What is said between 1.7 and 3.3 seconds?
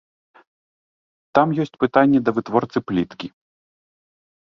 пытанні да вытворцы пліткі.